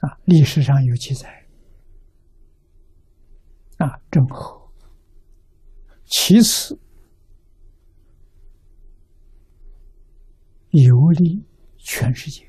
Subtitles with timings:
[0.00, 1.46] 啊，历史上有记载。
[3.78, 4.70] 啊，郑和，
[6.04, 6.78] 其次
[10.68, 11.46] 游历
[11.78, 12.44] 全世界，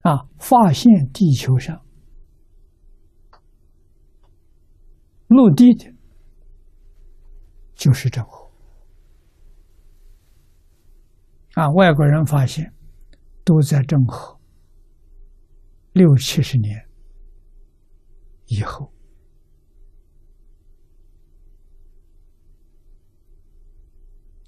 [0.00, 1.84] 啊，发现地球上
[5.26, 5.92] 陆地的，
[7.74, 8.50] 就是郑和。
[11.52, 12.72] 啊，外国人发现，
[13.44, 14.37] 都在郑和
[15.98, 16.88] 六七十年
[18.46, 18.92] 以后。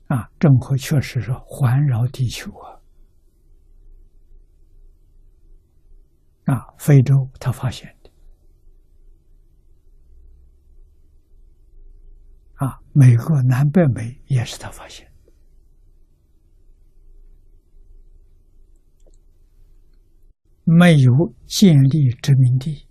[0.06, 2.82] 啊，郑和确实是环绕地球啊！
[6.46, 8.10] 啊，非洲他发现的，
[12.54, 15.09] 啊，美国南北美也是他发现，
[20.73, 22.87] 没有建立殖民地，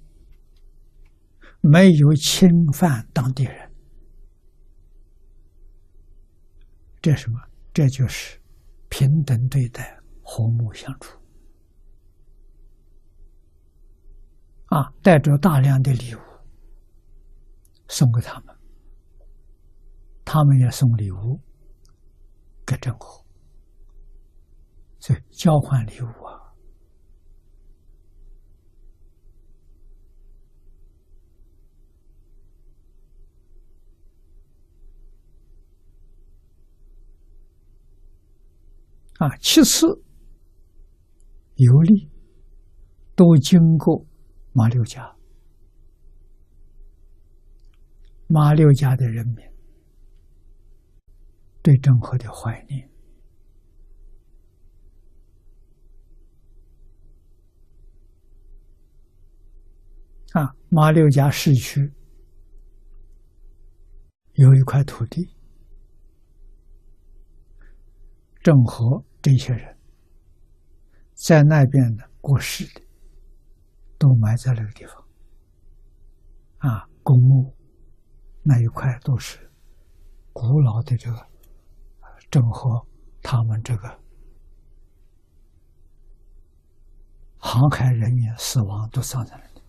[1.62, 3.72] 没有侵犯当地人。
[7.02, 7.40] 这什么？
[7.74, 8.38] 这就是
[8.90, 11.18] 平等对待、和睦相处
[14.66, 14.92] 啊！
[15.02, 16.20] 带着大量的礼物
[17.88, 18.54] 送给他们，
[20.26, 21.40] 他们也送礼物
[22.66, 23.26] 给政府，
[25.00, 26.29] 所以交换礼物啊。
[39.20, 39.86] 啊，其次，
[41.56, 42.10] 游历
[43.18, 44.06] 都经过
[44.54, 45.14] 马六甲，
[48.28, 49.46] 马六甲的人民
[51.62, 52.90] 对郑和的怀念
[60.32, 61.92] 啊，马六甲市区
[64.36, 65.30] 有一块土地，
[68.42, 69.09] 郑和。
[69.22, 69.78] 这些人
[71.14, 72.82] 在那边的过世的，
[73.98, 74.96] 都埋在那个地方。
[76.60, 77.56] 啊，公墓
[78.44, 79.52] 那一块都是
[80.34, 81.28] 古老的这个
[82.30, 82.86] 郑和
[83.22, 84.00] 他们这个
[87.38, 89.62] 航海人员死亡都葬在那里。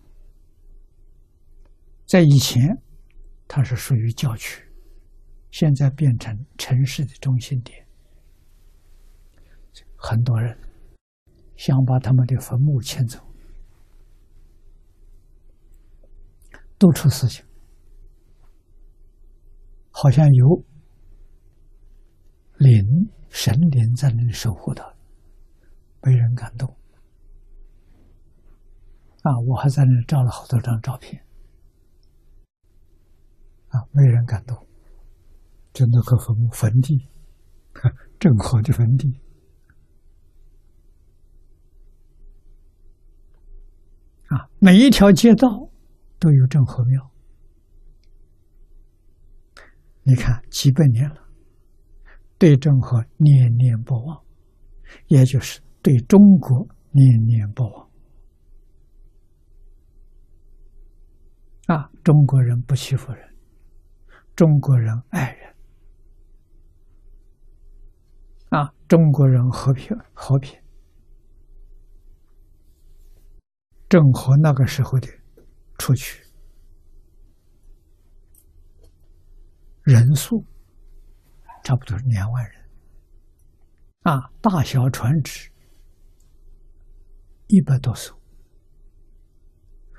[2.05, 2.77] 在以前，
[3.47, 4.69] 它是属于郊区，
[5.49, 7.87] 现在变成城市的中心点。
[10.03, 10.57] 很多人
[11.55, 13.19] 想把他们的坟墓迁走，
[16.79, 17.45] 都出事情，
[19.91, 20.65] 好像有
[22.57, 22.83] 灵
[23.29, 24.83] 神灵在那里守护他，
[26.01, 26.67] 被人感动。
[29.21, 31.23] 啊，我还在那照了好多张照片，
[33.67, 34.57] 啊，没人感动，
[35.71, 37.07] 就那个坟墓坟地，
[38.19, 39.21] 正好的坟地。
[44.31, 45.69] 啊，每一条街道
[46.17, 47.11] 都有郑和庙。
[50.03, 51.17] 你看几百年了，
[52.37, 54.23] 对郑和念念不忘，
[55.07, 57.89] 也就是对中国念念不忘。
[61.67, 63.35] 啊，中国人不欺负人，
[64.33, 65.53] 中国人爱人。
[68.49, 70.57] 啊，中国人和平和平。
[73.91, 75.07] 正和那个时候的
[75.77, 76.23] 出去
[79.83, 80.45] 人数
[81.61, 82.69] 差不多是两万人，
[84.03, 85.51] 啊，大小船只
[87.47, 88.17] 一百多艘，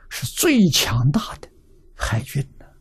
[0.08, 1.50] 是最强大的
[1.94, 2.74] 海军的。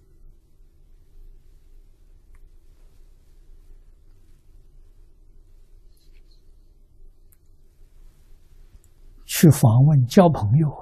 [9.26, 10.81] 去访问交朋友！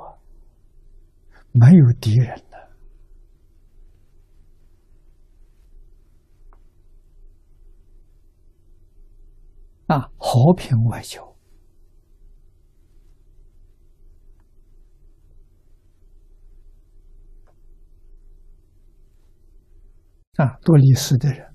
[1.59, 2.57] 没有敌人的
[9.87, 11.35] 啊，和平外交
[20.37, 21.53] 啊，多历史的人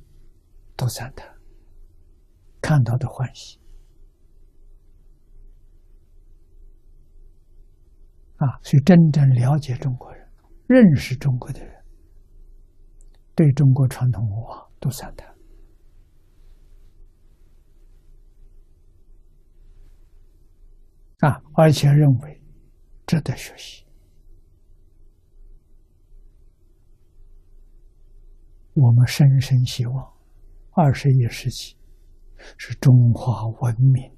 [0.77, 1.27] 都赞叹，
[2.61, 3.64] 看到的欢喜。
[8.45, 10.29] 啊，去真正了解中国人、
[10.67, 11.83] 认识中国的人，
[13.35, 15.27] 对中国传统文化都赞叹。
[21.21, 22.43] 啊，而且认为
[23.07, 23.83] 值得学习。
[28.75, 30.13] 我们深深希望，
[30.73, 31.79] 二十一世纪
[32.59, 34.15] 是中华文明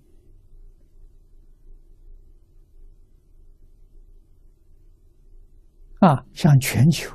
[6.01, 7.11] 啊，向全球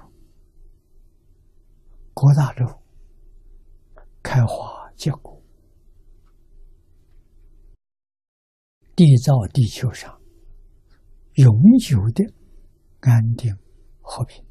[2.13, 2.65] 各大洲
[4.23, 5.41] 开花结果，
[8.95, 10.19] 缔造地球上
[11.33, 11.47] 永
[11.79, 12.33] 久的
[13.01, 13.55] 安定
[14.01, 14.50] 和平。